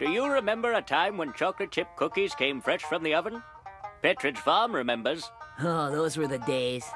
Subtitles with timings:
[0.00, 3.42] Do you remember a time when chocolate chip cookies came fresh from the oven?
[4.02, 5.30] Petridge Farm remembers.
[5.60, 6.86] Oh, those were the days.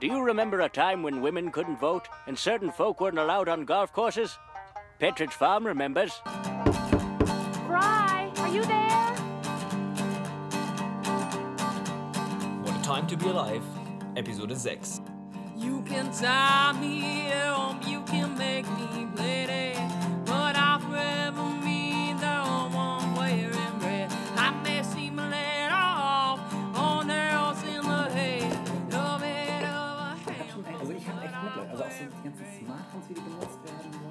[0.00, 3.66] Do you remember a time when women couldn't vote and certain folk weren't allowed on
[3.66, 4.38] golf courses?
[4.98, 6.22] Petridge Farm remembers.
[7.66, 9.14] Fry, are you there?
[12.62, 13.62] What a Time to Be Alive,
[14.16, 15.02] Episode 6.
[15.54, 17.23] You can tie me
[32.24, 33.92] die ganzen Smartphones, wie die benutzt werden.
[33.92, 34.08] So.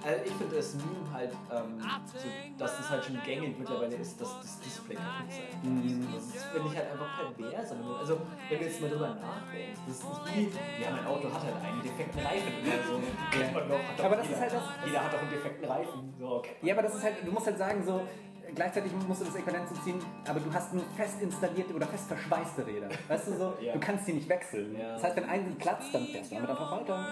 [0.00, 1.82] Also ich finde das Meme halt, ähm,
[2.14, 6.06] so, dass es halt schon gängig mittlerweile ist, dass das Display kaputt sein Mhm.
[6.14, 7.72] Das finde ich halt einfach pervers.
[7.98, 10.06] Also wenn du jetzt mal drüber nachdenkst, das ist
[10.36, 13.02] wie, ja mein Auto hat halt einen defekten Reifen oder so.
[13.36, 15.30] Kennt man doch, hat doch Aber das jeder, ist halt das- Jeder hat doch einen
[15.30, 16.14] defekten Reifen.
[16.18, 16.54] So, okay.
[16.62, 18.06] Ja, aber das ist halt, du musst halt sagen, so,
[18.54, 19.98] gleichzeitig musst du das Äquivalent ziehen,
[20.28, 22.88] aber du hast nur fest installierte oder fest verschweißte Räder.
[23.08, 23.54] Weißt du so?
[23.62, 23.72] Ja.
[23.72, 24.76] Du kannst die nicht wechseln.
[24.78, 24.92] Ja.
[24.94, 27.06] Das heißt, wenn ein platzt, dann fährst du damit einfach weiter.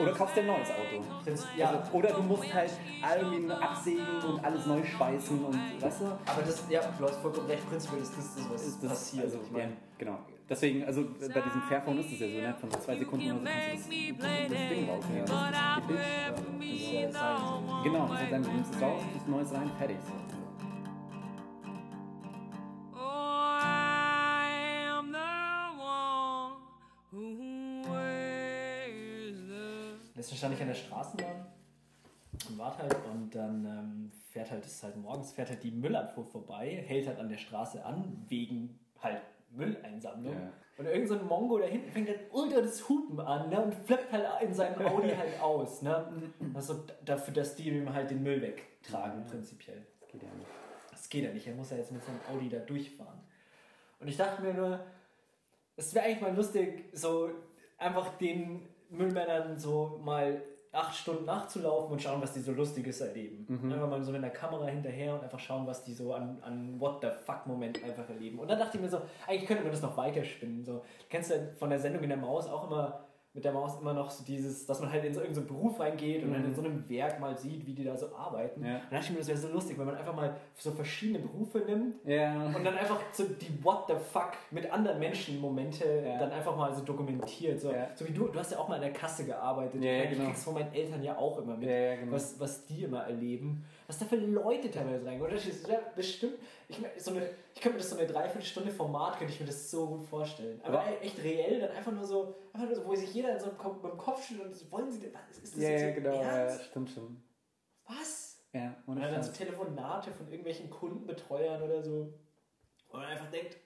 [0.00, 1.02] Oder kaufst dir ein neues Auto.
[1.24, 1.70] Find's- ja.
[1.70, 2.70] Also, oder du musst halt
[3.18, 6.04] irgendwie absägen und alles neu schweißen und, weißt du?
[6.06, 9.24] Aber das, ja, du hast vollkommen recht, prinzipiell ist das, das was Ist das passiert.
[9.24, 10.18] Also, ich meine, ja, genau.
[10.48, 12.54] Deswegen, also bei diesem Fairphone ist es ja so, ne?
[12.60, 15.04] von zwei Sekunden oder so kannst du das, das Ding raus.
[15.14, 17.16] Ja, das Gedicht.
[17.16, 19.96] Also, genau, das ist dann, du nimmst es raus, tust Neues rein, fertig.
[20.04, 20.29] So.
[30.20, 31.46] Letztens stand ich an der Straßenbahn
[32.50, 36.26] und warte halt und dann ähm, fährt halt, ist halt morgens, fährt halt die Müllabfuhr
[36.26, 40.34] vorbei, hält halt an der Straße an, wegen halt Mülleinsammlung.
[40.34, 40.52] Ja.
[40.76, 43.74] Und irgend so ein Mongo da hinten fängt halt ultra das Hupen an ne, und
[43.74, 45.80] flippt halt in seinem Audi halt aus.
[45.80, 46.30] Ne?
[46.52, 49.86] Also dafür, dass die ihm halt den Müll wegtragen, prinzipiell.
[50.00, 50.50] Das geht ja nicht.
[50.90, 53.20] Das geht ja nicht, er muss ja jetzt mit seinem Audi da durchfahren.
[53.98, 54.80] Und ich dachte mir nur,
[55.76, 57.30] es wäre eigentlich mal lustig, so
[57.78, 60.42] einfach den Müllmännern so mal
[60.72, 63.44] acht Stunden nachzulaufen und schauen, was die so Lustiges erleben.
[63.72, 66.78] Einfach mal so mit der Kamera hinterher und einfach schauen, was die so an, an
[66.78, 68.38] What the fuck-Moment einfach erleben.
[68.38, 70.64] Und dann dachte ich mir so, eigentlich könnte man das noch weiterspinnen.
[70.64, 73.00] So, kennst du von der Sendung in der Maus auch immer
[73.32, 76.24] mit der Maus immer noch so dieses, dass man halt in so irgendeinen Beruf reingeht
[76.24, 78.64] und dann in so einem Werk mal sieht, wie die da so arbeiten.
[78.64, 78.72] Ja.
[78.72, 81.58] Dann dachte ich mir, das wäre so lustig, wenn man einfach mal so verschiedene Berufe
[81.60, 82.46] nimmt Ja.
[82.46, 86.18] und dann einfach so die What the fuck mit anderen Menschen Momente Ja.
[86.18, 87.60] dann einfach mal so dokumentiert.
[87.60, 89.80] So, so wie du, du hast ja auch mal an der Kasse gearbeitet.
[89.82, 90.24] Ja, ja, ich genau.
[90.24, 92.10] krieg's von meinen Eltern ja auch immer mit, genau.
[92.12, 93.64] was, was die immer erleben.
[93.90, 95.20] Was da für Leute teilweise rein.
[95.20, 96.34] Oder das ist ja bestimmt,
[96.68, 99.46] ich, mein, so eine, ich könnte mir das so eine Dreiviertelstunde Format, könnte ich mir
[99.46, 100.60] das so gut vorstellen.
[100.62, 103.40] Aber Aber- echt reell, dann einfach nur so, einfach nur so, wo sich jeder in
[103.40, 105.70] so einem Kopf, beim Kopf schüttelt und so, wollen sie denn, was ist das Ja,
[105.70, 107.20] jetzt ja, genau, ja, stimmt schon.
[107.88, 108.38] Was?
[108.52, 109.32] Ja, Und ohne dann so.
[109.32, 112.14] Telefonate von irgendwelchen Kundenbetreuern oder so.
[112.90, 113.56] Wo man einfach denkt,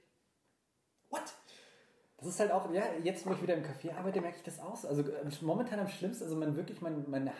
[1.10, 1.20] what?
[2.16, 4.58] Das ist halt auch, ja, jetzt wo ich wieder im Café arbeite, merke ich das
[4.58, 4.82] auch.
[4.84, 7.30] Also äh, momentan am schlimmsten, also man wirklich, mein, meine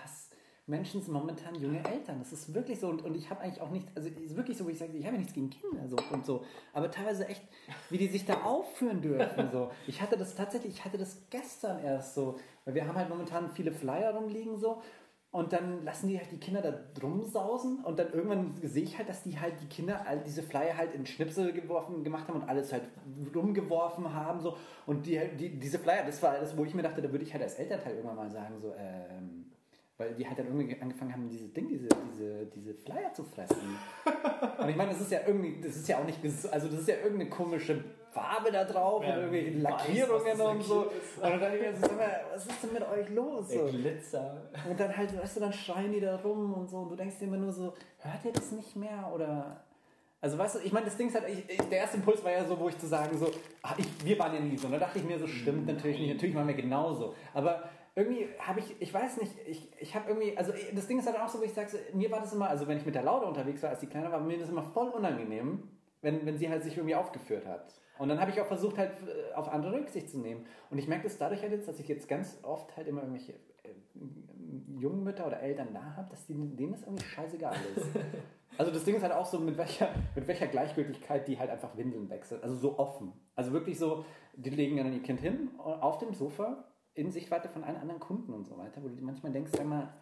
[0.65, 2.19] Hassmenschen sind momentan junge Eltern.
[2.19, 4.57] Das ist wirklich so und, und ich habe eigentlich auch nicht, also es ist wirklich
[4.57, 7.27] so, wo ich sage, ich habe ja nichts gegen Kinder so, und so, aber teilweise
[7.29, 7.43] echt,
[7.91, 9.51] wie die sich da aufführen dürfen.
[9.53, 9.71] So.
[9.87, 13.51] Ich hatte das tatsächlich, ich hatte das gestern erst so, weil wir haben halt momentan
[13.51, 14.81] viele Flyer rumliegen so
[15.33, 18.97] und dann lassen die halt die Kinder da drum sausen und dann irgendwann sehe ich
[18.97, 22.41] halt, dass die halt die Kinder all diese Flyer halt in Schnipsel geworfen, gemacht haben
[22.41, 22.85] und alles halt
[23.35, 27.03] rumgeworfen haben so und die, die diese Flyer, das war alles, wo ich mir dachte,
[27.03, 29.44] da würde ich halt als Elternteil irgendwann mal sagen so, ähm,
[29.97, 33.79] weil die halt dann irgendwie angefangen haben, dieses Ding, diese, diese, diese Flyer zu fressen.
[34.59, 36.19] Und ich meine, das ist ja irgendwie, das ist ja auch nicht,
[36.51, 40.41] also das ist ja irgendeine komische Farbe da drauf Ja, und irgendwelche weiß, Lackierungen das
[40.49, 40.83] und so.
[40.85, 41.17] ist.
[41.23, 41.89] Und dann ich mir so,
[42.33, 43.49] was ist denn mit euch los?
[43.49, 43.73] Der So.
[43.77, 44.43] Glitzer.
[44.69, 46.79] Und dann halt, weißt du, dann schreien die da rum und so.
[46.79, 49.11] Und du denkst dir immer nur so, hört ihr das nicht mehr?
[49.15, 49.65] Oder.
[50.21, 52.33] Also weißt du, ich meine, das Ding ist halt, ich, ich, der erste Impuls war
[52.33, 53.31] ja so, wo ich zu sagen, so,
[53.63, 54.67] ach, ich, wir waren ja nie so.
[54.69, 57.15] Und da dachte ich mir so, stimmt natürlich nicht, natürlich waren wir genauso.
[57.35, 57.65] Aber
[57.97, 61.19] irgendwie habe ich, ich weiß nicht, ich, ich habe irgendwie, also das Ding ist halt
[61.19, 63.27] auch so, wo ich sage, mir war das immer, also wenn ich mit der Lauda
[63.27, 65.63] unterwegs war, als die Kleine war, mir das immer voll unangenehm,
[66.03, 67.73] wenn, wenn sie halt sich irgendwie aufgeführt hat.
[67.99, 70.45] Und dann habe ich auch versucht, halt äh, auf andere Rücksicht zu nehmen.
[70.71, 73.35] Und ich merke das dadurch halt jetzt, dass ich jetzt ganz oft halt immer irgendwelche
[73.63, 77.87] äh, jungen Mütter oder Eltern da habe, dass die, denen das irgendwie scheißegal ist.
[78.57, 81.77] Also das Ding ist halt auch so, mit welcher, mit welcher Gleichgültigkeit die halt einfach
[81.77, 82.41] Windeln wechseln.
[82.41, 83.13] Also so offen.
[83.35, 84.05] Also wirklich so,
[84.37, 86.65] die legen dann ihr Kind hin auf dem Sofa
[86.95, 89.93] in Sichtweite von allen anderen Kunden und so weiter, wo du manchmal denkst, sag mal,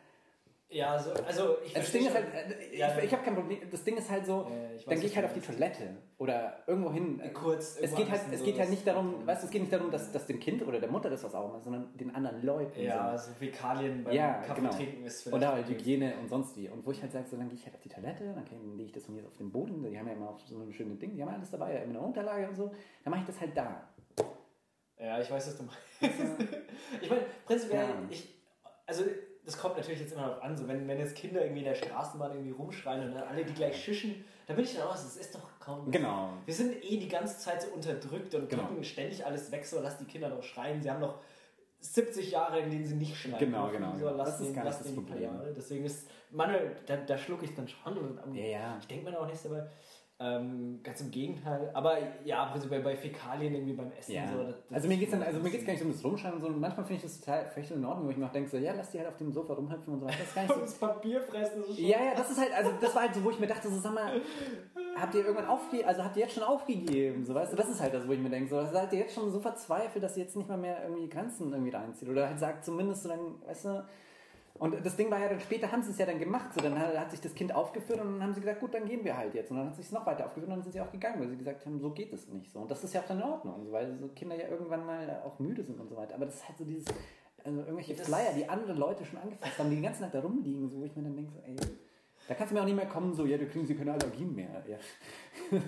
[0.69, 3.59] Ja, so, also ich Das Ding ist halt, äh, ich, Ja, ich habe kein Problem.
[3.71, 5.41] Das Ding ist halt so, Ja, weiß, dann gehe ich halt auf die.
[5.41, 7.21] Toilette oder irgendwo hin.
[7.35, 9.61] Kurz Es geht halt, ein es bisschen geht halt so nicht darum, weißt es geht
[9.62, 12.15] nicht darum, dass, dass dem Kind oder der Mutter das was auch ist, sondern den
[12.15, 12.81] anderen Leuten.
[12.81, 13.29] Ja, so.
[13.29, 14.73] so Fäkalien beim Ja, Kaffee genau.
[14.73, 16.69] trinken ist Oder halt Hygiene und sonst wie.
[16.71, 18.87] Und wo ich halt sage, so, dann gehe ich halt auf die Toilette, dann lege
[18.87, 19.83] ich das von mir auf den Boden.
[19.83, 21.81] Die haben ja immer auch so eine schöne Ding, die haben ja alles dabei, ja,
[21.81, 22.71] immer eine Unterlage und so.
[23.05, 23.89] Dann mache ich das halt da.
[25.02, 25.78] Ja, ich weiß, was du meinst.
[27.00, 27.94] ich meine, prinzipiell, Ja.
[28.08, 28.28] ich,
[28.87, 29.04] also
[29.44, 31.75] das kommt natürlich jetzt immer darauf an, so wenn, wenn jetzt Kinder irgendwie in der
[31.75, 35.02] Straßenbahn irgendwie rumschreien und dann alle die gleich schischen, da bin ich dann auch, so,
[35.04, 35.90] das ist doch kaum.
[35.90, 36.31] Genau.
[36.46, 38.69] Wir sind eh die ganze Zeit so unterdrückt und Genau.
[38.82, 40.81] ständig alles weg, so lass die Kinder doch schreien.
[40.81, 41.19] Sie haben noch
[41.81, 43.38] 70 Jahre, in denen sie nicht schreien.
[43.40, 45.31] Genau, genau, So, lass Das ist den, gar nicht lass das den Problem.
[45.56, 48.76] Deswegen ist, Manuel, da, da schlucke ich dann schon und am- Ja, ja.
[48.81, 49.66] ich denke mir da auch nichts dabei.
[50.22, 51.70] Ähm, ganz im Gegenteil.
[51.74, 54.12] Aber ja, prinzipiell bei Fäkalien irgendwie beim Essen.
[54.12, 54.26] Ja.
[54.30, 56.04] So, das, das also mir dann, schon also mir ein geht's gar nicht um das
[56.04, 56.46] Rumschreien und so.
[56.46, 58.56] Und manchmal finde ich das total völlig in Ordnung, wo ich mir auch denke, so,
[58.56, 60.19] ja, lass die halt auf dem Sofa rumhüpfen und so weiter.
[60.19, 60.60] Das ist gar nicht so.
[60.60, 61.64] das Papier fressen.
[61.64, 63.69] Schon Ja, ja, das ist halt, also das war halt so, wo ich mir dachte,
[63.69, 64.20] so sag mal,
[64.96, 67.80] habt ihr irgendwann aufgegeben, also habt ihr jetzt schon aufgegeben, so weißt du, das ist
[67.80, 70.22] halt das, wo ich mir denke, so seid ihr jetzt schon so verzweifelt, dass ihr
[70.22, 73.64] jetzt nicht mal mehr irgendwie Grenzen irgendwie reinzieht oder halt sagt zumindest so dann, weißt
[73.64, 73.84] du,
[74.62, 76.79] und das Ding war ja dann später, haben sie es ja dann gemacht, so dann
[76.79, 79.17] hat, hat sich das Kind aufgeführt und dann haben sie gesagt, gut, dann gehen wir
[79.17, 80.91] halt jetzt und dann hat sich es noch weiter aufgeführt und dann sind sie auch
[80.93, 83.06] gegangen, weil sie gesagt haben, so geht es nicht so und das ist ja auch
[83.06, 85.97] dann in Ordnung, so, weil so Kinder ja irgendwann mal auch müde sind und so
[85.97, 86.87] weiter, aber das ist halt so dieses,
[87.44, 90.20] also irgendwelche Das- Flyer, die andere Leute schon angefasst haben, die den ganzen Tag da
[90.20, 91.56] rumliegen, so, wo ich mir dann denke, so, ey,
[92.29, 94.35] da kannst du mir auch nicht mehr kommen, so, ja, du kriegen sie keine Allergien
[94.35, 94.62] mehr.
[94.69, 94.79] Ja.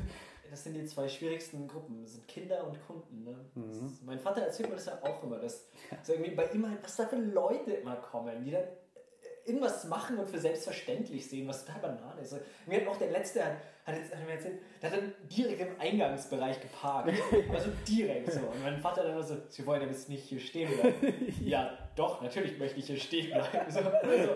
[0.50, 3.25] Das sind die zwei schwierigsten Gruppen, das sind Kinder und Kunden.
[3.25, 3.35] Ne?
[3.56, 3.87] Mhm.
[3.87, 5.67] Ist, mein Vater erzählt mir das ja auch immer, dass
[6.05, 8.62] so irgendwie bei ihm halt, was da für Leute immer kommen, die dann
[9.46, 12.31] irgendwas machen und für selbstverständlich sehen, was total Banane ist.
[12.31, 13.52] So, Mir hat auch der Letzte, hat,
[13.87, 17.12] hat, jetzt, hat mir erzählt, der hat dann direkt im Eingangsbereich geparkt.
[17.52, 18.41] Also direkt so.
[18.41, 21.35] Und mein Vater dann so, Sie wollen ja jetzt nicht hier stehen bleiben.
[21.44, 23.70] ja, doch, natürlich möchte ich hier stehen bleiben.
[23.70, 24.31] So, also,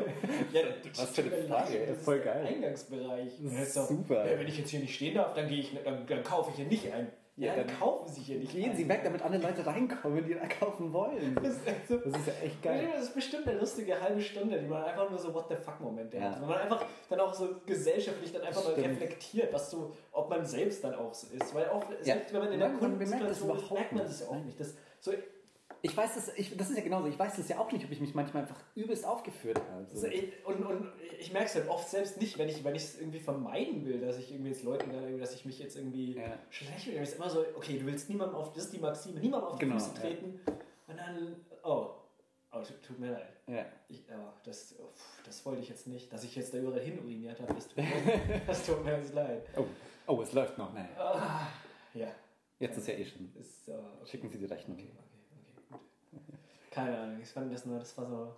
[0.52, 0.60] ja,
[0.96, 2.46] Was für eine Frage, das ist voll geil.
[2.46, 3.40] Eingangsbereich.
[3.40, 4.30] Und er ist so, super.
[4.30, 6.56] Ja, wenn ich jetzt hier nicht stehen darf, dann, gehe ich, dann, dann kaufe ich
[6.56, 7.10] hier nicht ein.
[7.38, 8.76] Ja, Ja, dann, kaufen Sie hier nicht Gehen ein.
[8.76, 11.36] sie weg, damit andere Leute reinkommen, die da kaufen wollen.
[11.36, 12.88] Das ist, echt so, Das ist ja echt geil.
[12.92, 15.80] das ist bestimmt eine lustige halbe Stunde, die man einfach nur so What the fuck
[15.80, 16.24] Momente Ja.
[16.32, 16.40] hat.
[16.40, 18.88] Wenn man einfach dann auch so gesellschaftlich dann einfach mal Stimmt.
[18.88, 21.54] reflektiert, was so, ob man selbst dann auch so ist.
[21.54, 21.96] Weil auch Ja.
[22.16, 24.44] selbst wenn man in der Man- das Kundensituation ist, überhaupt merkt man das ja auch
[24.44, 24.58] nicht.
[24.58, 25.12] Das, so,
[25.82, 27.90] Ich weiß das, ich, das ist ja genauso, ich weiß das ja auch nicht, ob
[27.92, 29.86] ich mich manchmal einfach übelst aufgeführt habe.
[29.86, 30.06] so, So.
[30.08, 30.88] ich- und, und
[31.20, 34.32] ich merke es halt oft selbst nicht, wenn ich es irgendwie vermeiden will, dass ich
[34.32, 36.36] irgendwie jetzt Leuten dann dass ich mich jetzt irgendwie Ja.
[36.50, 36.98] schlecht fühle.
[37.00, 39.58] Es ist immer so, okay, du willst niemandem auf, das ist die Maxime, niemandem auf
[39.58, 40.00] die Genau, Füße ja.
[40.00, 40.40] treten.
[40.88, 41.90] Und dann, oh,
[42.52, 43.28] oh tut, tut mir leid.
[43.46, 43.64] Ja.
[43.88, 44.88] Ich, oh, das, oh,
[45.24, 47.54] das wollte ich jetzt nicht, dass ich jetzt da überall hin uriniert habe.
[47.54, 47.84] Das tut mir,
[48.46, 49.46] das tut mir jetzt leid.
[49.56, 49.64] Oh,
[50.08, 50.72] oh, es läuft noch.
[50.74, 50.88] Nein.
[50.98, 51.46] Ah,
[51.94, 52.08] ja,
[52.58, 53.30] Jetzt ist ja eh schon.
[53.38, 54.76] ist, uh, okay, Schicken Sie die Rechnung.
[54.76, 54.90] okay.
[56.84, 58.34] Keine Ahnung, ich fand das nur, das war so,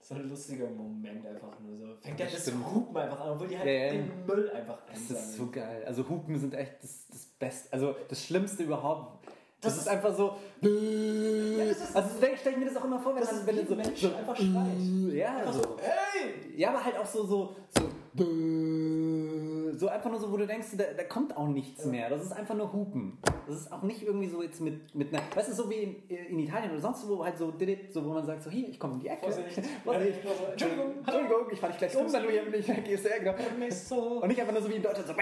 [0.00, 1.94] so ein lustiger Moment einfach nur so.
[2.00, 2.74] Fängt ja Das.
[2.74, 3.92] Hupen einfach an, obwohl die halt Ja, ja.
[3.92, 5.52] den Müll einfach Das ist so einsammeln.
[5.52, 5.84] geil.
[5.86, 9.26] Also Hupen sind echt das, das Beste, also das Schlimmste überhaupt.
[9.60, 10.36] Das, Das ist einfach so.
[10.60, 12.08] das ist- also
[12.50, 14.08] ich mir das auch immer vor, wenn Das dann, wenn du so, ein Mensch so
[14.14, 15.14] einfach schreit.
[15.14, 15.62] Ja, Einfach so.
[15.62, 16.52] so, hey!
[16.56, 17.88] Ja, aber halt auch so, so, so,
[19.76, 22.08] so einfach nur so, wo du denkst, da, da kommt auch nichts mehr.
[22.10, 23.18] Das ist einfach nur Hupen.
[23.46, 26.08] Das ist auch nicht irgendwie so jetzt mit, mit einer, weißt du, so wie in,
[26.08, 27.52] in Italien oder sonst wo halt so,
[27.90, 29.24] so wo man sagt, so hier, ich komme um die Ecke.
[29.24, 29.62] Vorsicht.
[29.84, 30.18] Vorsicht.
[30.52, 30.98] Entschuldigung.
[30.98, 33.04] Entschuldigung, ich fahr dich gleich um, wenn du hier nicht weggehst.
[33.04, 34.20] Ja, genau.
[34.20, 35.14] Und nicht einfach nur so wie in Deutschland so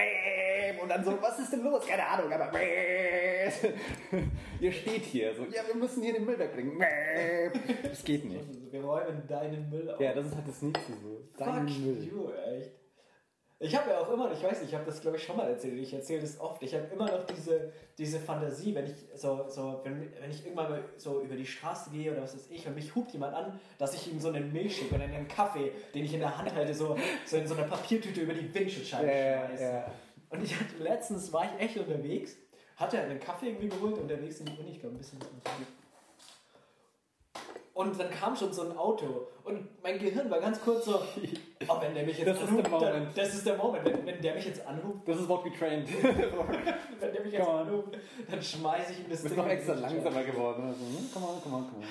[0.81, 1.85] und dann so, was ist denn los?
[1.85, 2.51] Keine Ahnung, aber
[4.59, 6.81] ihr steht hier so, ja, wir müssen hier den Müll wegbringen.
[7.83, 8.71] Das geht nicht.
[8.71, 9.99] Wir räumen deinen Müll auf.
[9.99, 11.21] Ja, das ist halt das Nächste so.
[11.37, 12.03] Dein Fuck Müll.
[12.03, 12.80] you, echt.
[13.63, 15.47] Ich habe ja auch immer, ich weiß nicht, ich habe das glaube ich schon mal
[15.47, 19.45] erzählt, ich erzähle das oft, ich habe immer noch diese, diese Fantasie, wenn ich so,
[19.49, 22.65] so wenn, wenn ich irgendwann mal so über die Straße gehe oder was weiß ich
[22.65, 26.05] und mich hupt jemand an, dass ich ihm so einen Milchshake oder einen Kaffee, den
[26.05, 29.45] ich in der Hand halte, so, so in so einer Papiertüte über die Windschutzscheibe Ja,
[29.47, 29.63] schmeiße.
[29.63, 29.91] ja.
[30.31, 32.37] Und ich hatte, letztens war ich echt unterwegs,
[32.77, 35.27] hatte einen Kaffee irgendwie geholt, unterwegs in die Uni, ich glaube ein bisschen was
[37.73, 40.95] und dann kam schon so ein Auto und mein Gehirn war ganz kurz so,
[41.67, 43.17] oh, wenn der mich jetzt Das ist dann, Moment.
[43.17, 45.87] das ist der Moment, wenn, wenn der mich jetzt anhubt, Das ist what we trained.
[45.89, 45.93] Du
[46.99, 47.97] wenn der mich jetzt anhupt,
[48.29, 50.63] dann schmeiße ich ihm das bist Ding noch in die extra langsamer geworden.
[50.65, 50.79] Also,
[51.13, 51.87] komm on, komm on, komm on.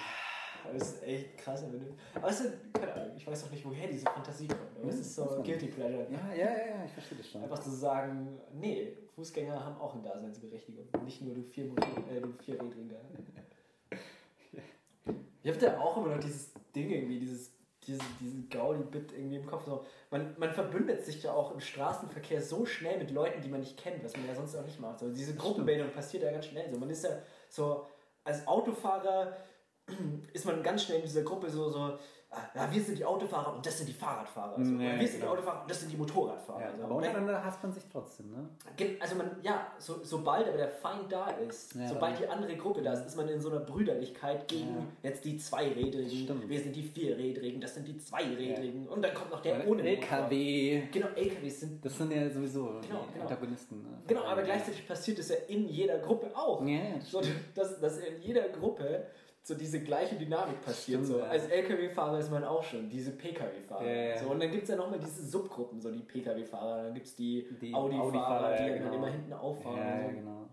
[0.73, 1.63] Das ist echt krass.
[1.69, 4.61] du- Aber es ist, keine Ahnung, ich weiß auch nicht, woher diese Fantasie kommt.
[4.79, 6.07] Aber es ist so Guilty Pleasure.
[6.11, 7.43] Ja, ja, ja, ich verstehe das schon.
[7.43, 10.87] Einfach zu sagen, nee, Fußgänger haben auch eine Daseinsberechtigung.
[11.05, 13.01] Nicht nur du vier, äh, du Vierrädriger.
[15.43, 17.53] Ich habe da auch immer noch dieses Ding irgendwie, dieses,
[17.87, 19.65] dieses, diesen Gaudi-Bit irgendwie im Kopf.
[19.65, 19.85] So.
[20.11, 23.77] Man, man verbündet sich ja auch im Straßenverkehr so schnell mit Leuten, die man nicht
[23.79, 25.01] kennt, was man ja sonst auch nicht macht.
[25.01, 26.71] So, diese Gruppenbildung passiert ja ganz schnell.
[26.71, 26.79] So.
[26.79, 27.11] Man ist ja
[27.49, 27.87] so,
[28.25, 29.37] als Autofahrer
[30.33, 31.99] ist man ganz schnell in dieser Gruppe so, so
[32.55, 34.57] ja, wir sind die Autofahrer und das sind die Fahrradfahrer.
[34.57, 35.33] Also, Ja, wir sind die genau.
[35.33, 36.61] Autofahrer und das sind die Motorradfahrer.
[36.61, 38.49] Ja, also, aber untereinander hasst man sich trotzdem, ne?
[39.01, 42.83] Also man, ja, so, sobald aber der Feind da ist, Ja, sobald die andere Gruppe
[42.83, 46.49] da ist, ist man in so einer Brüderlichkeit gegen jetzt die Zweirädrigen, Stimmt.
[46.49, 49.83] wir sind die Vierrädrigen, das sind die Zweirädrigen und dann kommt noch der Oder ohne
[49.83, 49.97] Motor.
[49.99, 50.83] LKW.
[50.93, 51.85] Genau, LKWs sind...
[51.85, 53.23] Das sind ja sowieso Genau, die genau.
[53.23, 53.83] Antagonisten.
[53.83, 53.89] Ne?
[54.07, 56.63] Genau, aber gleichzeitig passiert es ja in jeder Gruppe auch.
[56.65, 57.21] Ja, ja, das so,
[57.55, 59.07] dass, dass in jeder Gruppe
[59.43, 61.05] so diese gleiche Dynamik passiert.
[61.05, 61.19] Stimmt, so.
[61.19, 61.25] ja.
[61.25, 63.87] Als LKW-Fahrer ist man auch schon, diese PKW-Fahrer.
[63.87, 64.19] Ja, ja.
[64.19, 67.17] So, und dann gibt es ja nochmal diese Subgruppen, so die PKW-Fahrer, dann gibt es
[67.17, 68.95] die, Die Audi-Fahrer, Audi-Fahrer, die dann genau.
[68.95, 69.79] immer hinten auffahren.
[69.79, 70.15] Ja, so.
[70.15, 70.51] genau.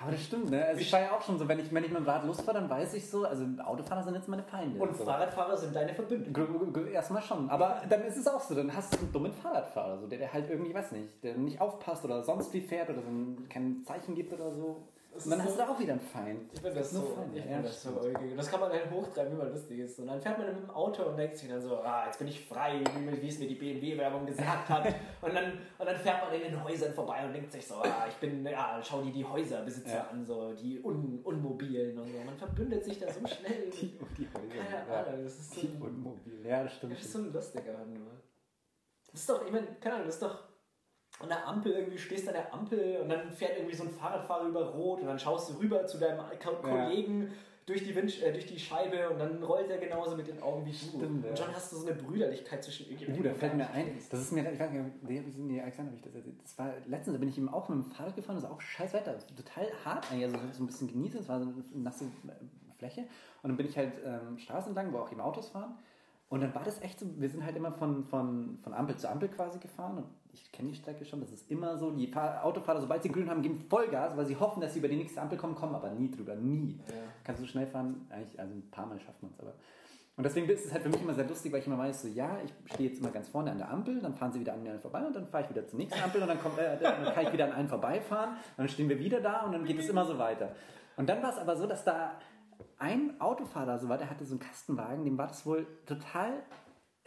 [0.00, 0.64] Aber das stimmt, ne?
[0.64, 2.60] Also ich war ja auch schon so, wenn ich, wenn ich mit dem Rad losfahre,
[2.60, 4.80] dann weiß ich so, also Autofahrer sind jetzt meine Feinde.
[4.80, 5.04] Und so.
[5.04, 6.86] Fahrradfahrer sind deine Verbündeten.
[6.92, 7.50] Erstmal schon.
[7.50, 10.32] Aber dann ist es auch so, dann hast du einen dummen Fahrradfahrer, so, der, der
[10.32, 13.82] halt irgendwie, weiß nicht, der nicht aufpasst oder sonst wie fährt oder so ein, kein
[13.84, 14.88] Zeichen gibt oder so.
[15.24, 16.52] Und dann hast du auch wieder einen Feind.
[16.52, 17.38] Ich finde das, nur so, Feinde.
[17.38, 17.90] ich Ja, find das so
[18.36, 19.98] das kann man halt hochtreiben, wie man lustig ist.
[19.98, 22.28] Und dann fährt man mit dem Auto und denkt sich dann so, ah, jetzt bin
[22.28, 22.82] ich frei,
[23.20, 24.86] wie, es mir die BMW-Werbung gesagt hat.
[25.22, 28.06] und, dann, und dann fährt man in den Häusern vorbei und denkt sich so, ah,
[28.08, 30.08] ich bin, ja, schau dir die Häuserbesitzer Ja.
[30.10, 32.18] an, so die Un Unmobilen und so.
[32.24, 33.70] Man verbündet sich da so schnell.
[33.80, 34.64] Die, die Häuser.
[34.64, 35.04] Keine ja.
[35.04, 36.46] Ahnung, das ist so, Die Unmobil.
[36.46, 36.92] Ja, das stimmt.
[36.94, 38.10] das ist so lustig einfach nur.
[39.10, 40.47] Das ist doch, ich meine, keine Ahnung, das ist doch
[41.20, 44.46] an der Ampel irgendwie, stehst an der Ampel und dann fährt irgendwie so ein Fahrradfahrer
[44.48, 46.58] über Rot und dann schaust du rüber zu deinem Ko Ja.
[46.62, 47.32] Kollegen
[47.66, 50.64] durch die, Wind, äh, durch die Scheibe und dann rollt er genauso mit den Augen
[50.64, 50.76] wie du.
[50.76, 53.24] Stimmt, und schon hast du so eine Brüderlichkeit zwischen Uh, irgendjemandem.
[53.24, 55.92] da den du fällt mir ein, das ist mir, ich weiß nicht, nee, nee, Alexander,
[55.94, 56.36] ich das erzählt.
[56.42, 58.60] Das war letztens, da bin ich eben auch mit dem Fahrrad gefahren, das ist auch
[58.60, 62.04] scheiß Wetter, total hart eigentlich, also so ein bisschen genießen, es war so eine nasse
[62.04, 63.02] äh, Fläche
[63.42, 65.76] und dann bin ich halt ähm, Straßen entlang, wo auch eben Autos fahren
[66.30, 69.10] und dann war das echt so, wir sind halt immer von, von, von Ampel zu
[69.10, 70.04] Ampel quasi gefahren und
[70.44, 73.28] ich kenne die Strecke schon, das ist immer so, die Fahr Autofahrer, sobald sie grün
[73.28, 75.90] haben, geben Vollgas, weil sie hoffen, dass sie über die nächste Ampel kommen, kommen aber
[75.90, 76.78] nie drüber, nie.
[76.88, 76.94] Ja.
[77.24, 79.54] Kannst du so schnell fahren, eigentlich, also ein paar Mal schafft man es aber.
[80.16, 82.08] Und deswegen ist es halt für mich immer sehr lustig, weil ich immer weiß, so
[82.08, 84.64] ja, ich stehe jetzt immer ganz vorne an der Ampel, dann fahren sie wieder an
[84.64, 87.04] mir vorbei und dann fahre ich wieder zur nächsten Ampel und dann, kommt, äh, dann
[87.14, 89.78] kann ich wieder an einen vorbeifahren und dann stehen wir wieder da und dann geht
[89.78, 90.56] es immer so weiter.
[90.96, 92.18] Und dann war es aber so, dass da
[92.78, 96.32] ein Autofahrer so war, der hatte so einen Kastenwagen, dem war das wohl total,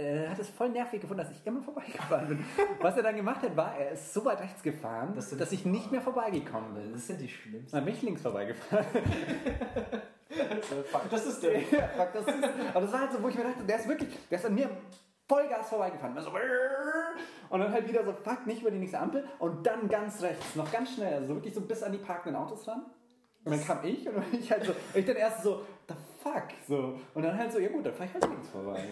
[0.02, 2.46] äh, hat es voll nervig gefunden, dass ich immer vorbeigefahren bin.
[2.80, 5.66] Was er dann gemacht hat, war, er ist so weit rechts gefahren, Das dass ich
[5.66, 6.92] nicht mehr vorbeigekommen bin.
[6.94, 7.76] Das sind die schlimmsten.
[7.76, 8.86] Dann bin ich links vorbeigefahren.
[11.10, 11.60] Das ist der.
[11.60, 12.44] Fuck, das ist,
[12.74, 14.56] aber das war halt so, wo ich mir dachte, der ist wirklich, der ist an
[14.56, 14.70] mir
[15.28, 16.18] Vollgas vorbeigefahren.
[16.18, 16.32] Also,
[17.50, 19.26] und dann halt wieder so, fuck, nicht über die nächste Ampel.
[19.40, 22.66] Und dann ganz rechts, noch ganz schnell, also wirklich so bis an die parkenden Autos
[22.68, 22.86] ran.
[23.44, 27.00] Und dann kam ich und ich halt so, ich dann erst so, the fuck, so.
[27.14, 28.84] Und dann halt so, ja gut, dann fahr ich halt links vorbei.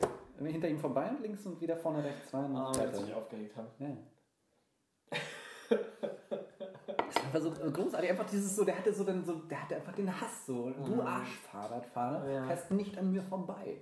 [0.00, 0.08] So.
[0.38, 2.50] Hinter ihm vorbei und links und wieder vorne rechts rein.
[2.50, 3.06] Und Ah, so als weiter.
[3.08, 3.68] ich aufgeregt habe.
[3.78, 3.96] Ja.
[5.68, 8.10] Das war einfach so großartig.
[8.10, 10.70] Einfach dieses so, der hatte so dann so, der hatte einfach den Hass so.
[10.70, 12.30] Du Arschfahrradfahrer, Mhm.
[12.30, 12.46] Ja.
[12.46, 13.78] fährst nicht an mir vorbei.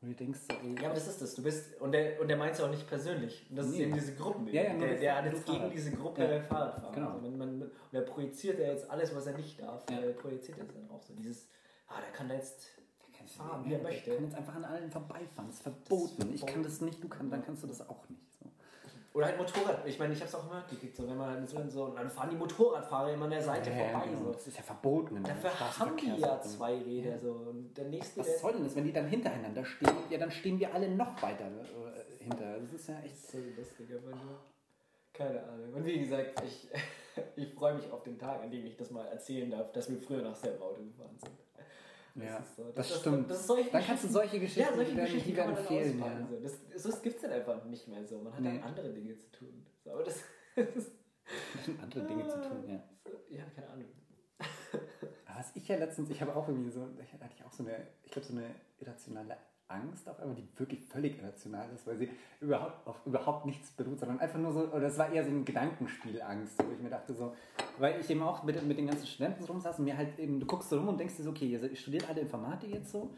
[0.00, 1.34] Und du denkst so, ey, Ja, aber das ist das.
[1.36, 3.46] Du bist, und der, und der meint es ja auch nicht persönlich.
[3.48, 3.82] Und das ist Nee.
[3.84, 4.48] eben diese Gruppen.
[4.48, 6.40] Ja, ja, der, das- der hat jetzt gegen diese Gruppe Ja.
[6.42, 6.92] Fahrradfahrer.
[6.92, 7.08] Genau.
[7.10, 9.84] Also man, man, und er projiziert ja jetzt alles, was er nicht darf.
[9.90, 9.98] Ja.
[10.00, 11.14] Er projiziert jetzt dann auch so.
[11.14, 11.48] Dieses,
[11.86, 12.66] ah, der kann da jetzt
[13.30, 15.48] fahren, er ich kann jetzt einfach an allen vorbeifahren.
[15.48, 16.32] Das ist verboten.
[16.32, 18.22] ich kann das nicht, du kannst, dann kannst du das auch nicht.
[18.38, 18.46] So.
[19.14, 19.86] Oder halt Motorrad.
[19.86, 20.96] Ich meine, ich habe es auch immer gekriegt.
[20.96, 24.06] So, wenn man halt so, so, dann fahren die Motorradfahrer immer an der Seite vorbei.
[24.06, 24.24] genau.
[24.24, 24.32] So.
[24.32, 25.22] Das ist ja verboten.
[25.22, 27.18] der Dafür haben die ja zwei Räder.
[27.18, 27.32] So.
[27.32, 29.92] Und der nächste, Was soll denn das, wenn die dann hintereinander stehen?
[30.08, 32.58] Ja, dann stehen wir alle noch weiter äh, hinter.
[32.58, 33.30] Das ist ja echt.
[33.30, 34.40] so lustig, aber nur.
[35.12, 35.74] Keine Ahnung.
[35.74, 36.68] Und wie gesagt, ich,
[37.36, 39.98] ich freue mich auf den Tag, an dem ich das mal erzählen darf, dass wir
[39.98, 41.32] früher noch selber Auto gefahren sind.
[42.14, 42.64] Ja, so.
[42.72, 43.30] das, Das- stimmt.
[43.30, 45.98] das solche dann kannst du solche Geschichten, Ja, solche Geschichten die werden fehlen.
[45.98, 46.26] Ja.
[46.28, 46.40] So.
[46.40, 48.18] Das, das gibt es dann einfach nicht mehr so.
[48.18, 48.58] Man hat Nee.
[48.58, 49.66] dann andere Dinge zu tun.
[49.84, 50.20] So, aber das,
[50.56, 50.90] das
[51.82, 52.82] andere Dinge zu tun, ja.
[53.38, 53.86] ja, keine Ahnung.
[55.26, 57.86] Aber was ich ja letztens, ich habe auch irgendwie so, hatte ich auch so eine,
[58.04, 58.46] ich glaube so eine
[58.78, 59.36] irrationale
[59.72, 62.08] Angst auf einmal, die wirklich völlig irrational ist, weil sie
[62.40, 65.44] überhaupt auf überhaupt nichts beruht, sondern einfach nur so, oder es war eher so ein
[65.44, 67.34] Gedankenspielangst, wo ich mir dachte so,
[67.78, 70.46] weil ich eben auch mit, mit den ganzen Studenten rumsaß und mir halt eben, du
[70.46, 73.10] guckst so rum und denkst dir so, okay, ihr studiert alle Informatik jetzt so,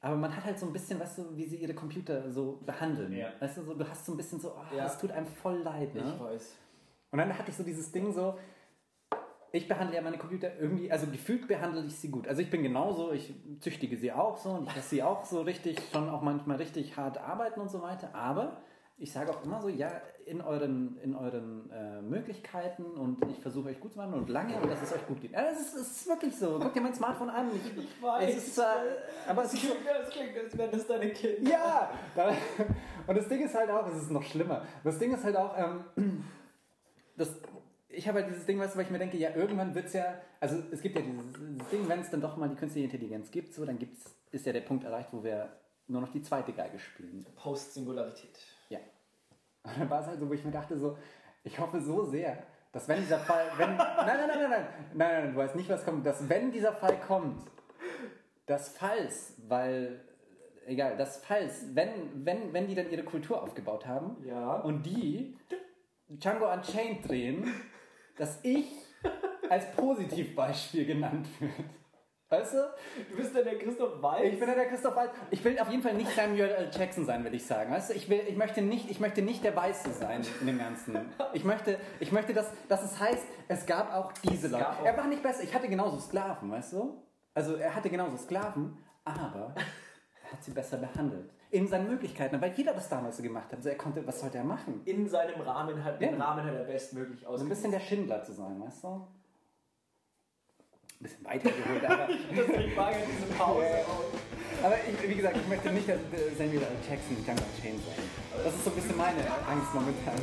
[0.00, 3.12] aber man hat halt so ein bisschen, weißt du, wie sie ihre Computer so behandeln.
[3.12, 3.32] Ja.
[3.40, 4.84] Weißt du, so, du hast so ein bisschen so, oh, Ja.
[4.84, 5.94] das tut einem voll leid.
[5.94, 6.12] Ne?
[6.14, 6.54] Ich weiß.
[7.10, 8.38] Und dann hatte ich so dieses Ding so,
[9.52, 12.28] ich behandle ja meine Computer irgendwie, also gefühlt behandle ich sie gut.
[12.28, 15.42] Also ich bin genauso, ich züchtige sie auch so und ich lasse sie auch so
[15.42, 18.14] richtig, schon auch manchmal richtig hart arbeiten und so weiter.
[18.14, 18.60] Aber
[18.98, 19.90] ich sage auch immer so, ja,
[20.24, 24.56] in euren, in euren äh, Möglichkeiten und ich versuche euch gut zu machen und lange
[24.56, 25.32] und dass es euch gut geht.
[25.32, 26.58] Ja, das ist, das ist wirklich so.
[26.60, 27.50] Guck dir mein Smartphone an.
[27.54, 28.30] Ich, Ich weiß.
[28.30, 28.76] Es ist zwar,
[29.28, 31.50] aber es ist klingt, das klingt, als wären das deine Kinder.
[31.50, 31.90] ja!
[33.06, 34.62] Und das Ding ist halt auch, es ist noch schlimmer.
[34.82, 35.84] Das Ding ist halt auch, ähm,
[37.16, 37.38] das,
[37.96, 39.94] ich habe halt dieses Ding, weißt du, weil ich mir denke, ja, irgendwann wird es
[39.94, 43.30] ja, also es gibt ja dieses, Ding, wenn es dann doch mal die künstliche Intelligenz
[43.30, 45.48] gibt, so, dann gibt's, ist ja der Punkt erreicht, wo wir
[45.88, 47.24] nur noch die zweite Geige spielen.
[47.36, 48.38] Post-Singularität.
[48.68, 48.78] Ja.
[49.62, 50.98] Und dann war es halt so, wo ich mir dachte, so,
[51.44, 52.38] ich hoffe so sehr,
[52.72, 55.68] dass wenn dieser Fall, wenn, nein, nein, nein, nein, nein, nein, nein, du weißt nicht,
[55.68, 57.48] was kommt, dass wenn dieser Fall kommt,
[58.46, 60.00] das falls, weil,
[60.66, 64.56] egal, das falls, wenn, wenn, wenn die dann ihre Kultur aufgebaut haben Ja.
[64.60, 65.36] und die
[66.08, 67.52] Django Unchained drehen,
[68.16, 68.66] dass ich
[69.48, 71.52] als Positivbeispiel genannt wird.
[72.28, 72.58] Weißt du?
[73.10, 74.32] Du bist ja der Christoph Weiß.
[74.32, 75.12] Ich bin ja der Christoph Waltz.
[75.30, 76.70] Ich will auf jeden Fall nicht Samuel L.
[76.76, 77.70] Jackson sein, will ich sagen.
[77.72, 80.58] Weißt du, ich, will, ich, möchte nicht, ich möchte nicht der Weiße sein in dem
[80.58, 80.98] Ganzen.
[81.34, 84.68] Ich möchte, ich möchte dass, dass es heißt, es gab auch diese Leute.
[84.68, 85.44] auch- Er war nicht besser.
[85.44, 87.00] Ich hatte genauso Sklaven, weißt du?
[87.32, 89.54] Also er hatte genauso Sklaven, aber
[90.24, 91.30] er hat sie besser behandelt.
[91.56, 93.56] In seinen Möglichkeiten, weil jeder das damals so gemacht hat.
[93.56, 94.82] Also er konnte, was sollte er machen?
[94.84, 96.24] in seinem Rahmen hat, den Ja.
[96.24, 98.88] Rahmen hat er bestmöglich So ein bisschen der Schindler zu sein, weißt du?
[98.88, 99.06] Ein
[101.00, 102.08] bisschen weiter geholt, aber...
[102.30, 103.66] Deswegen war ja diese Pause.
[104.62, 105.98] Aber ich, wie gesagt, ich möchte nicht, dass
[106.36, 106.76] Samuel L.
[106.88, 108.04] Jackson Django Chain sein.
[108.44, 110.20] Das ist so ein bisschen meine Angst momentan.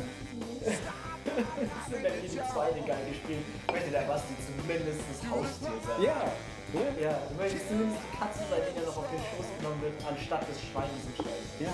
[1.90, 6.02] Wenn er die zweite Geige spielt, möchte der Basti zumindest das Haustier sein.
[6.02, 6.32] Ja,
[6.74, 9.80] ja, Ja, du möchtest zumindest die Katze sein, die dann noch auf den Schoß genommen
[9.82, 11.40] wird, anstatt des Schweines im Stall.
[11.60, 11.72] ja.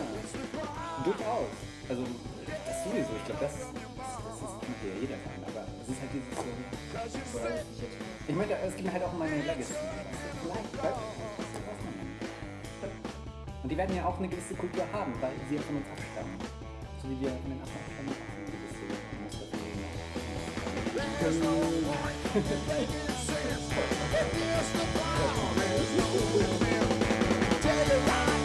[1.05, 1.49] Durchaus.
[1.89, 3.13] Also, das sowieso.
[3.17, 5.41] Ich glaube, das, das, das ist, könnte ja jeder sein.
[5.49, 6.31] Aber es ist halt dieses.
[6.37, 7.41] So,
[8.29, 9.75] ich möchte, es mir halt auch um meine Legacy.
[9.75, 11.01] Vielleicht bleibt.
[13.63, 16.37] Und die werden ja auch eine gewisse Kultur haben, weil sie ja von uns abstammen.
[17.03, 18.85] So wie wir von den Affen abstammen, auch eine gewisse
[19.25, 19.47] Muster
[23.69, 24.41] von denen.
[27.93, 28.40] eben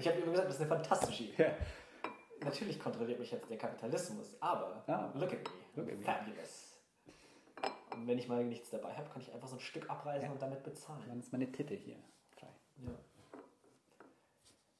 [0.00, 1.42] Und ich habe immer gesagt, das ist eine fantastische Idee.
[1.42, 1.52] Ja.
[2.42, 5.10] Natürlich kontrolliert mich jetzt der Kapitalismus, aber Ah.
[5.14, 5.50] look at me.
[5.76, 6.02] Look at me.
[6.02, 6.80] Fabulous.
[7.92, 10.32] Und wenn ich mal nichts dabei habe, kann ich einfach so ein Stück abreißen Ja.
[10.32, 11.04] und damit bezahlen.
[11.06, 11.96] Dann ist meine Titte hier
[12.30, 12.48] frei.
[12.78, 12.92] Ja.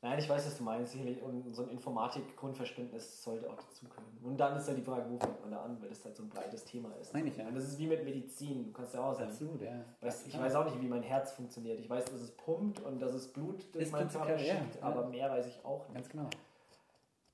[0.02, 0.92] Nein, ich weiß, was du meinst.
[0.92, 1.20] sicherlich.
[1.22, 4.06] Und so ein Informatik-Grundverständnis sollte auch dazugehören.
[4.22, 6.22] Und dann ist halt die Frage, wo fängt man da an, weil das halt so
[6.22, 7.12] ein breites Thema ist.
[7.12, 7.46] Meine ich, ja.
[7.46, 8.64] Und das ist wie mit Medizin.
[8.64, 9.84] Du kannst ja auch sagen, Absolut, ja.
[10.00, 11.78] weißt, ich weiß auch nicht, wie mein Herz funktioniert.
[11.80, 14.76] Ich weiß, dass es pumpt und dass es Blut durch Ist meinen Körper ja, schickt,
[14.76, 14.82] ja.
[14.82, 15.94] aber mehr weiß ich auch nicht.
[15.96, 16.30] Ganz genau.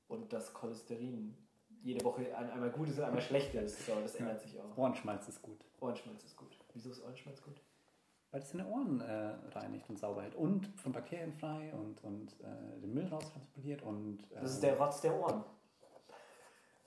[0.09, 1.37] Und dass Cholesterin
[1.83, 3.87] jede Woche ein- einmal gut ist und einmal schlecht ist.
[3.87, 4.77] So, das ändert sich auch.
[4.77, 5.65] Ohrenschmalz ist gut.
[5.81, 6.59] Ohrenschmalz ist gut.
[6.75, 7.61] Wieso ist Ohrenschmalz gut?
[8.37, 10.35] Weil es deine Ohren äh, reinigt und sauber hält.
[10.35, 13.81] Und von Bakterien frei und, und äh, den Müll raustransportiert.
[13.81, 15.43] Und, äh, Das ist der Rotz der Ohren.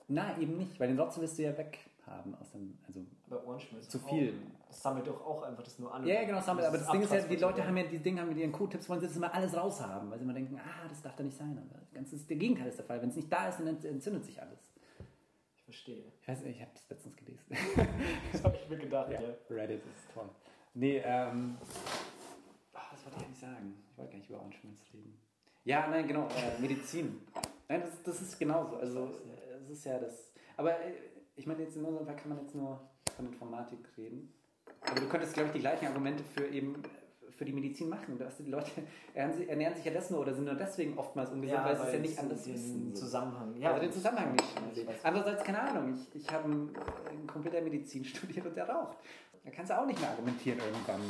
[0.06, 2.78] Na, eben nicht, weil den Rotz willst du ja weghaben aus dem.
[2.86, 4.32] Also, Aber Ohrenschmalz Zu viel.
[4.62, 6.06] Auch, das sammelt doch auch einfach das nur an.
[6.06, 6.68] ja, ja, genau, sammelt.
[6.68, 8.88] Aber das Ding ist ja, die Leute haben ja, die Dinge haben mit ihren Q-Tips,
[8.88, 11.36] wollen sie das immer alles raushaben, weil sie immer denken, ah, das darf da nicht
[11.36, 11.58] sein.
[11.68, 13.02] Aber das Ganze ist, der Gegenteil ist der Fall.
[13.02, 14.72] Wenn es nicht da ist, dann ent- entzündet sich alles.
[15.56, 16.04] Ich verstehe.
[16.20, 17.44] Ich weiß nicht, ich habe das letztens gelesen.
[18.30, 19.18] Das habe ich mir gedacht, ja.
[19.50, 20.28] Reddit ist toll.
[20.74, 21.56] Nee, ähm.
[22.72, 23.74] ach, was wollte ich eigentlich sagen?
[23.90, 25.18] Ich wollte gar nicht über Ohrenschmalz reden.
[25.64, 27.20] Ja, nein, genau, äh, Medizin.
[27.68, 28.76] Nein, das, das ist genauso.
[28.76, 30.32] Also, äh, es ist ja das.
[30.56, 30.92] Aber äh,
[31.36, 32.80] ich meine, jetzt in unserem Fall kann man jetzt nur
[33.16, 34.32] von Informatik reden.
[34.82, 36.82] Aber du könntest, glaube ich, die gleichen Argumente für eben
[37.40, 38.18] für die Medizin machen.
[38.18, 38.70] Dass die Leute
[39.14, 41.98] ernähren sich, ja das nur oder sind nur deswegen oftmals ungesund, weil sie es ja
[41.98, 42.94] nicht anders wissen.
[42.94, 43.56] Zusammenhang.
[43.56, 44.44] Ja, also den Zusammenhang nicht.
[44.74, 45.04] Ich weiß.
[45.04, 46.76] Andererseits, keine Ahnung, ich, ich habe einen,
[47.08, 48.98] einen Kumpel, der Medizin studiert und der raucht.
[49.50, 51.00] Da kannst du auch nicht mehr argumentieren irgendwann.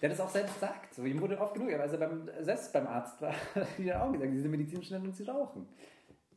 [0.00, 0.94] Der das auch selbst sagt.
[0.94, 4.12] So, ihm wurde oft genug, als er beim, selbst beim Arzt war, hat er auch
[4.12, 5.66] gesagt, sie sind Medizinstudenten und sie rauchen.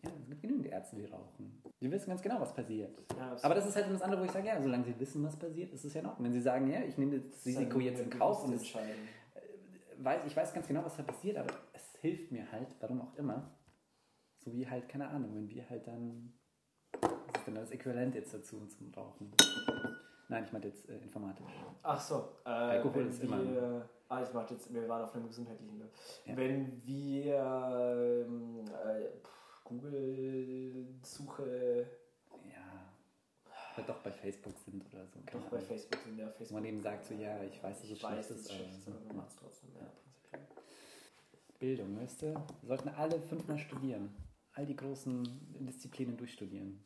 [0.04, 1.62] Ja, es gibt genügend Ärzte, die rauchen.
[1.80, 2.98] Die wissen ganz genau, was passiert.
[3.16, 3.38] Ja.
[3.44, 5.72] Aber das ist halt das andere, wo ich sage, ja, solange sie wissen, was passiert,
[5.72, 6.20] ist es ja noch.
[6.20, 9.08] Wenn sie sagen, ja, ich nehme das Risiko jetzt in Kauf und es entscheiden.
[10.00, 13.16] weiß, ich weiß ganz genau, was da passiert, aber es hilft mir halt, warum auch
[13.18, 13.52] immer.
[14.40, 16.34] So wie halt, keine Ahnung, wenn wir halt dann.
[17.00, 19.32] Was ist denn das Äquivalent jetzt dazu zum Rauchen?
[20.32, 21.46] Nein, ich meinte jetzt äh, informatisch.
[21.84, 22.38] Ach so.
[22.46, 25.78] Äh, Alkohol ist immer- Wir, ah, ich warte jetzt, wir waren auf einem gesundheitlichen.
[25.78, 25.90] Ne?
[26.26, 26.38] Ja.
[26.38, 29.10] Wenn wir ähm, äh,
[29.66, 31.86] Google-Suche
[32.50, 32.94] Ja.
[33.78, 35.20] Oder doch bei Facebook sind oder so.
[35.26, 35.60] keine doch bei.
[35.60, 36.52] Facebook sind, ja, Facebook.
[36.56, 38.88] man eben sagt, so, ja, ich weiß, es ich weiß, schlecht dass ist, es schlecht
[38.88, 39.70] aber man macht es trotzdem.
[39.76, 39.82] Ja,
[40.30, 40.64] prinzipiell.
[41.60, 42.28] Bildung, weißt du?
[42.28, 44.16] Wir sollten alle fünfmal studieren.
[44.54, 45.24] All die großen
[45.60, 46.82] Disziplinen durchstudieren.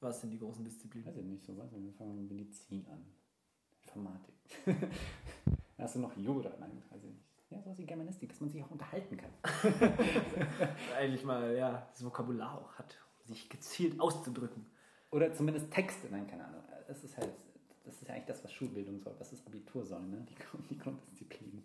[0.00, 1.06] Was sind die großen Disziplinen?
[1.06, 1.70] Weiß ich nicht, so was.
[1.72, 3.04] Wir fangen mit Medizin an.
[3.82, 4.34] Informatik.
[5.78, 6.50] Hast du noch Jura?
[6.58, 7.24] Nein, weiß ich nicht.
[7.50, 9.30] Ja, sowas wie Germanistik, dass man sich auch unterhalten kann.
[10.96, 14.66] Eigentlich mal, ja, das Vokabular auch hat, sich gezielt auszudrücken.
[15.10, 16.62] Oder zumindest Texte, nein, keine Ahnung.
[16.86, 17.32] Das ist halt,
[17.84, 20.24] das ist ja eigentlich das, was Schulbildung soll, was das Abitur soll, ne?
[20.28, 20.36] Die,
[20.70, 21.64] die Grunddisziplinen.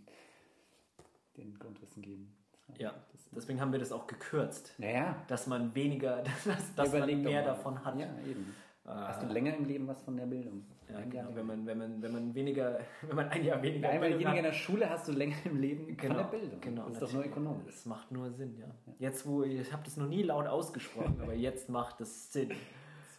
[1.38, 2.36] Den Grundwissen geben.
[2.80, 2.95] Ja,
[3.36, 4.74] deswegen haben wir das auch gekürzt.
[4.78, 5.15] ja, ja.
[5.28, 8.00] Dass man weniger, dass, dass man mehr davon hat.
[8.00, 8.54] Ja, eben.
[8.86, 9.08] Ah.
[9.08, 10.63] Hast du länger im Leben was von der Bildung?
[10.88, 11.36] Ja, Jahr genau.
[11.36, 14.38] Wenn man, wenn, man, wenn man weniger, wenn man ein Jahr weniger Einmal weniger in
[14.38, 16.62] hat, der Schule hast du länger im Leben genau, von der Bildung.
[16.62, 17.65] Genau, das ist doch nur ökonomisch.
[17.65, 18.67] Das macht nur Sinn, ja.
[19.00, 22.52] Jetzt, wo ich, ich habe das noch nie laut ausgesprochen, aber jetzt macht es Sinn.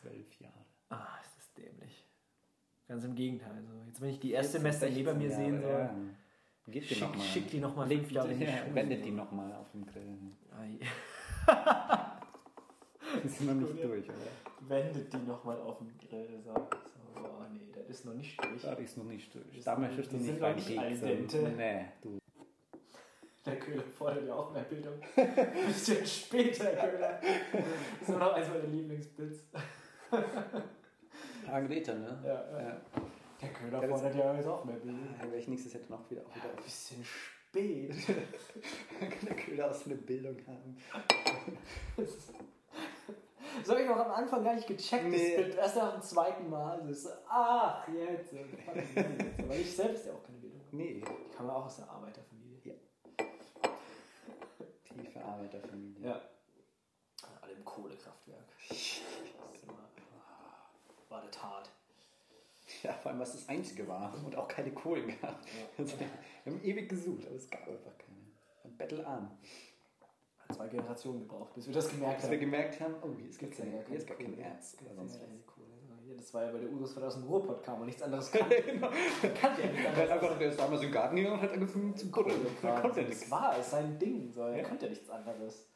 [0.00, 0.54] Zwölf Jahre.
[0.88, 2.06] Ah, ist das dämlich.
[2.86, 3.50] Ganz im Gegenteil.
[3.56, 5.94] Also jetzt, wenn ich die Erstsemester neben mir 16 sehen soll, Jahre, Ja.
[6.66, 7.22] Die schick, noch mal.
[7.24, 8.74] schick die nochmal fünf Jahre in die ja, Schule.
[8.74, 10.18] wendet die nochmal auf dem Grill.
[13.24, 14.68] Sind noch nicht durch, oder?
[14.68, 16.40] Wendet die nochmal auf den Grill.
[16.44, 18.62] So, so, oh nee, das ist noch nicht durch.
[18.62, 19.44] Da ist noch nicht durch.
[19.54, 20.48] Die Da sind- möchtest du nicht noch
[20.82, 21.38] al dente.
[21.56, 22.18] Nee, du.
[23.44, 24.94] Der Köhler fordert ja auch mehr Bildung.
[25.14, 27.20] Ein bisschen später, Köhler.
[27.22, 29.44] Das ist immer noch eins meiner Lieblingsbits.
[31.48, 32.18] Agneta, ne?
[32.26, 32.76] Ja, ja.
[33.40, 35.14] Der Köhler Ja, fordert ja jetzt auch mehr Bildung.
[35.20, 37.94] Ja, weil ich nächstes Jahr noch wieder, auch wieder Ein bisschen spät.
[39.00, 40.76] Kann der Köhler aus eine Bildung haben.
[41.96, 45.34] Das habe ich auch am Anfang gar nicht gecheckt, Nee.
[45.56, 46.78] Erst nach dem zweiten Mal.
[46.80, 48.32] Das ist so, ach, jetzt.
[48.34, 50.76] Weil ich selbst ja auch keine Bildung habe.
[50.76, 52.78] Nee, Ich komme auch aus der Arbeiterfamilie.
[54.84, 56.06] tiefe Arbeiterfamilie.
[56.08, 56.20] Ja.
[57.42, 58.44] Alle im Kohlekraftwerk.
[58.68, 59.00] Das ist
[59.64, 59.88] immer,
[61.08, 61.70] war das hart.
[62.82, 65.38] Ja, vor allem, was das Einzige war und auch keine Kohlen gab.
[65.78, 68.16] Also, wir haben ewig gesucht, aber es gab einfach keine.
[68.64, 69.30] Ein Bettelarm.
[70.38, 72.40] Hat zwei Generationen gebraucht, bis wir das gemerkt Bis wir haben.
[72.40, 74.38] gemerkt haben, oh, hier ist gar Gibt's ja kein, gar kein.
[74.38, 74.76] Erz.
[74.80, 75.46] Oder ja sonst was.
[75.46, 75.66] Kohle.
[76.08, 78.30] Ja, das war ja bei der Urus, weil aus dem Ruhrpott kam und nichts anderes
[78.30, 78.62] kannte.
[78.66, 78.88] Genau.
[79.40, 79.68] kannte ja
[80.04, 82.46] Er einfach, der ist damals im Garten gegangen und hat angefangen zu buddeln.
[82.62, 84.30] Das war es, sein Ding.
[84.32, 84.42] So.
[84.42, 84.68] Er Ja.
[84.68, 85.68] konnte nichts anderes.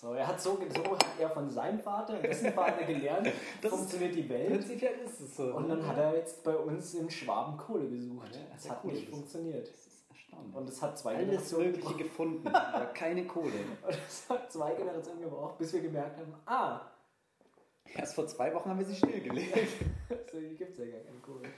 [0.00, 3.32] So, er hat so, so hat er von seinem Vater und dessen Vater gelernt,
[3.62, 4.50] Das funktioniert die Welt.
[4.50, 5.52] Prinzipiell ist es so.
[5.56, 8.28] Und dann hat er jetzt bei uns in Schwaben Kohle gesucht.
[8.32, 9.66] Ja, hat das er hat nicht funktioniert.
[9.66, 10.54] Das ist erstaunlich.
[10.54, 12.02] Und es hat zwei Alles Generationen Mögliche gebraucht.
[12.04, 13.50] gefunden, aber keine Kohle.
[13.84, 16.80] Und es hat zwei Generationen gebraucht, bis wir gemerkt haben, ah,
[17.92, 19.58] Erst vor zwei Wochen haben wir sie stillgelegt.
[20.30, 21.48] so hier gibt es ja gar keine Kohle.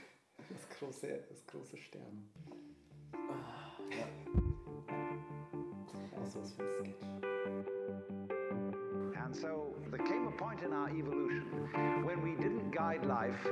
[0.49, 2.31] Das große, das große Sterben.
[6.19, 7.80] Auch sowas für ein Sketch.
[9.31, 11.69] And so there came a point in our evolution
[12.03, 13.47] when we didn't guide life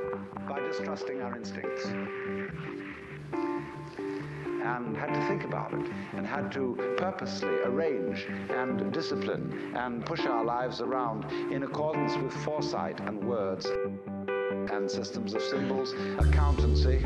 [0.49, 1.85] by distrusting our instincts
[4.65, 10.25] and had to think about it and had to purposely arrange and discipline and push
[10.25, 13.65] our lives around in accordance with foresight and words
[14.73, 16.99] and systems of symbols, accountancy,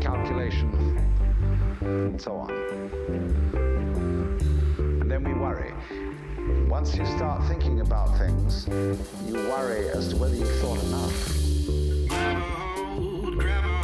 [0.00, 0.98] calculation,
[1.80, 2.50] and so on.
[5.00, 5.72] And then we worry.
[6.74, 8.66] Once you start thinking about things,
[9.28, 11.38] you worry as to whether you've thought enough.
[13.38, 13.74] Grab a